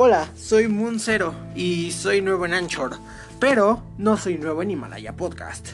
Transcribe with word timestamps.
Hola, 0.00 0.28
soy 0.36 0.68
Moon 0.68 1.00
Zero 1.00 1.34
y 1.56 1.90
soy 1.90 2.22
nuevo 2.22 2.46
en 2.46 2.54
Anchor, 2.54 2.92
pero 3.40 3.82
no 3.98 4.16
soy 4.16 4.38
nuevo 4.38 4.62
en 4.62 4.70
Himalaya 4.70 5.16
Podcast. 5.16 5.70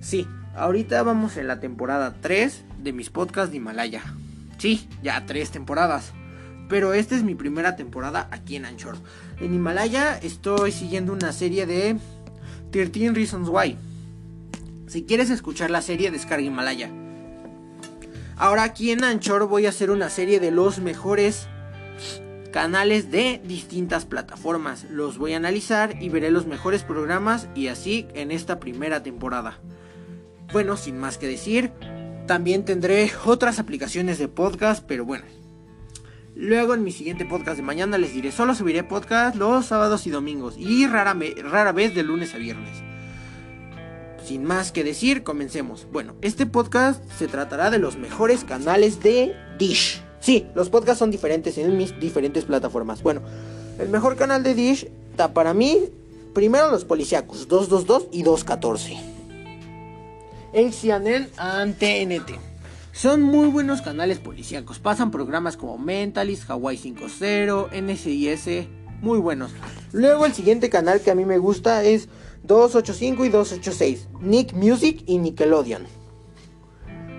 Sí, 0.00 0.24
ahorita 0.54 1.02
vamos 1.02 1.36
en 1.36 1.48
la 1.48 1.58
temporada 1.58 2.14
3 2.20 2.62
de 2.78 2.92
mis 2.92 3.10
podcasts 3.10 3.50
de 3.50 3.56
Himalaya. 3.56 4.04
Sí, 4.58 4.88
ya 5.02 5.26
tres 5.26 5.50
temporadas. 5.50 6.12
Pero 6.68 6.94
esta 6.94 7.16
es 7.16 7.24
mi 7.24 7.34
primera 7.34 7.74
temporada 7.74 8.28
aquí 8.30 8.54
en 8.54 8.66
Anchor. 8.66 8.98
En 9.40 9.52
Himalaya 9.52 10.16
estoy 10.16 10.70
siguiendo 10.70 11.12
una 11.12 11.32
serie 11.32 11.66
de 11.66 11.96
13 12.70 13.14
Reasons 13.14 13.48
Why. 13.48 13.76
Si 14.86 15.02
quieres 15.02 15.28
escuchar 15.28 15.72
la 15.72 15.82
serie, 15.82 16.12
descarga 16.12 16.46
Himalaya. 16.46 16.88
Ahora 18.36 18.62
aquí 18.62 18.92
en 18.92 19.02
Anchor 19.02 19.48
voy 19.48 19.66
a 19.66 19.70
hacer 19.70 19.90
una 19.90 20.08
serie 20.08 20.38
de 20.38 20.52
los 20.52 20.78
mejores 20.78 21.48
canales 22.56 23.10
de 23.10 23.38
distintas 23.44 24.06
plataformas. 24.06 24.86
Los 24.88 25.18
voy 25.18 25.34
a 25.34 25.36
analizar 25.36 26.02
y 26.02 26.08
veré 26.08 26.30
los 26.30 26.46
mejores 26.46 26.84
programas 26.84 27.48
y 27.54 27.66
así 27.68 28.08
en 28.14 28.30
esta 28.30 28.60
primera 28.60 29.02
temporada. 29.02 29.60
Bueno, 30.54 30.78
sin 30.78 30.96
más 30.96 31.18
que 31.18 31.26
decir, 31.26 31.70
también 32.26 32.64
tendré 32.64 33.12
otras 33.26 33.58
aplicaciones 33.58 34.16
de 34.16 34.28
podcast, 34.28 34.82
pero 34.88 35.04
bueno. 35.04 35.26
Luego 36.34 36.72
en 36.72 36.82
mi 36.82 36.92
siguiente 36.92 37.26
podcast 37.26 37.58
de 37.58 37.62
mañana 37.62 37.98
les 37.98 38.14
diré, 38.14 38.32
solo 38.32 38.54
subiré 38.54 38.82
podcast 38.84 39.36
los 39.36 39.66
sábados 39.66 40.06
y 40.06 40.10
domingos 40.10 40.54
y 40.56 40.86
rara, 40.86 41.14
rara 41.44 41.72
vez 41.72 41.94
de 41.94 42.04
lunes 42.04 42.34
a 42.34 42.38
viernes. 42.38 42.82
Sin 44.24 44.44
más 44.44 44.72
que 44.72 44.82
decir, 44.82 45.24
comencemos. 45.24 45.86
Bueno, 45.92 46.14
este 46.22 46.46
podcast 46.46 47.04
se 47.18 47.28
tratará 47.28 47.68
de 47.70 47.78
los 47.78 47.98
mejores 47.98 48.44
canales 48.44 49.02
de 49.02 49.36
Dish. 49.58 50.05
Sí, 50.20 50.46
los 50.54 50.68
podcasts 50.70 50.98
son 50.98 51.10
diferentes 51.10 51.56
en 51.58 51.76
mis 51.76 51.98
diferentes 52.00 52.44
plataformas. 52.44 53.02
Bueno, 53.02 53.22
el 53.78 53.88
mejor 53.88 54.16
canal 54.16 54.42
de 54.42 54.54
Dish 54.54 54.88
está 55.10 55.32
para 55.32 55.54
mí, 55.54 55.78
primero 56.34 56.70
los 56.70 56.84
policíacos, 56.84 57.48
222 57.48 58.08
y 58.12 58.22
214. 58.22 58.96
El 60.52 60.72
CNN 60.72 61.28
ante 61.36 62.04
NT. 62.06 62.38
Son 62.92 63.20
muy 63.20 63.48
buenos 63.48 63.82
canales 63.82 64.18
policíacos. 64.18 64.78
Pasan 64.78 65.10
programas 65.10 65.58
como 65.58 65.76
Mentalist, 65.76 66.48
Hawaii 66.48 66.78
5.0, 66.78 67.68
NCIS, 67.72 68.68
muy 69.02 69.18
buenos. 69.18 69.50
Luego 69.92 70.24
el 70.24 70.32
siguiente 70.32 70.70
canal 70.70 71.00
que 71.00 71.10
a 71.10 71.14
mí 71.14 71.26
me 71.26 71.36
gusta 71.36 71.84
es 71.84 72.08
285 72.44 73.24
y 73.24 73.28
286, 73.28 74.08
Nick 74.22 74.54
Music 74.54 75.02
y 75.06 75.18
Nickelodeon. 75.18 75.82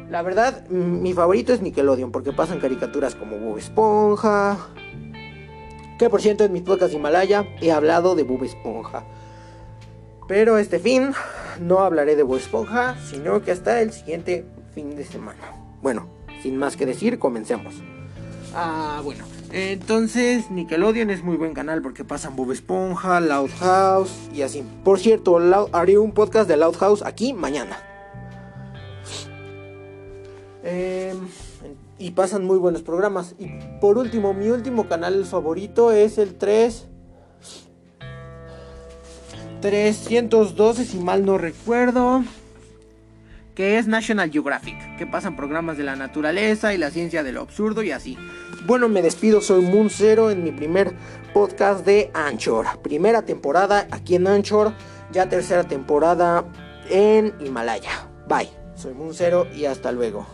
La 0.10 0.22
verdad, 0.22 0.68
mi 0.70 1.14
favorito 1.14 1.52
es 1.54 1.62
Nickelodeon 1.62 2.12
porque 2.12 2.32
pasan 2.32 2.60
caricaturas 2.60 3.16
como 3.16 3.38
Bob 3.38 3.58
Esponja. 3.58 4.58
Que 6.00 6.10
por 6.10 6.22
cierto 6.22 6.46
en 6.46 6.54
mis 6.54 6.62
podcasts 6.62 6.96
Himalaya 6.96 7.46
he 7.60 7.72
hablado 7.72 8.16
de 8.16 8.24
Bob 8.24 8.44
Esponja. 8.44 9.04
Pero 10.28 10.58
este 10.58 10.80
fin 10.80 11.12
no 11.60 11.80
hablaré 11.80 12.16
de 12.16 12.24
Bob 12.24 12.38
Esponja, 12.38 12.96
sino 13.10 13.42
que 13.42 13.52
hasta 13.52 13.82
el 13.82 13.92
siguiente 13.92 14.46
fin 14.74 14.96
de 14.96 15.04
semana. 15.04 15.40
Bueno, 15.82 16.08
sin 16.42 16.58
más 16.58 16.78
que 16.78 16.86
decir, 16.86 17.20
comencemos. 17.20 17.76
Ah, 18.56 19.02
bueno. 19.04 19.26
Entonces, 19.52 20.52
Nickelodeon 20.52 21.10
es 21.10 21.24
muy 21.24 21.38
buen 21.38 21.54
canal 21.54 21.82
porque 21.82 22.04
pasan 22.04 22.36
Bob 22.36 22.52
Esponja, 22.52 23.20
Loud 23.20 23.52
House 23.60 24.14
y 24.34 24.42
así. 24.42 24.64
Por 24.84 25.00
cierto, 25.00 25.38
haré 25.74 25.98
un 25.98 26.14
podcast 26.14 26.48
de 26.48 26.58
Loud 26.58 26.76
House 26.78 27.04
aquí 27.06 27.34
mañana. 27.34 27.78
Em, 30.70 31.18
y 31.98 32.12
pasan 32.12 32.44
muy 32.44 32.58
buenos 32.58 32.82
programas. 32.82 33.36
Y 33.40 33.48
por 33.80 33.98
último, 33.98 34.34
mi 34.34 34.50
último 34.50 34.90
canal 34.90 35.26
favorito 35.26 35.94
es 35.94 36.18
el 36.18 36.36
3. 36.36 36.88
312, 39.62 40.84
si 40.84 40.98
mal 40.98 41.26
no 41.26 41.38
recuerdo. 41.38 42.24
Que 43.56 43.78
es 43.78 43.88
National 43.88 44.30
Geographic. 44.30 44.98
Que 44.98 45.08
pasan 45.08 45.38
programas 45.38 45.78
de 45.78 45.84
la 45.84 45.96
naturaleza 45.96 46.74
y 46.74 46.78
la 46.78 46.92
ciencia 46.92 47.24
de 47.24 47.32
lo 47.32 47.42
absurdo 47.42 47.82
y 47.82 47.92
así. 47.92 48.18
Bueno, 48.66 48.90
me 48.90 49.02
despido. 49.02 49.40
Soy 49.40 49.62
Moon 49.62 49.90
Zero 49.90 50.32
en 50.32 50.44
mi 50.44 50.52
primer 50.52 50.94
podcast 51.34 51.86
de 51.86 52.12
Anchor. 52.14 52.66
Primera 52.84 53.22
temporada 53.22 53.88
aquí 53.90 54.16
en 54.16 54.28
Anchor. 54.28 54.74
Ya 55.14 55.30
tercera 55.30 55.64
temporada 55.64 56.44
en 56.90 57.34
Himalaya. 57.40 58.10
Bye. 58.28 58.50
Soy 58.76 58.94
Moon 58.94 59.14
Zero 59.14 59.48
y 59.56 59.66
hasta 59.66 59.94
luego. 59.94 60.28